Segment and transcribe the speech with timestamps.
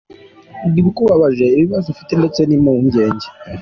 [0.61, 3.27] Vuga ibikubabaje, ibibazo ufite ndetse n’impungenge.